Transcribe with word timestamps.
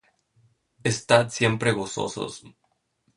Estad 0.91 1.29
siempre 1.29 1.73
gozosos. 1.73 2.43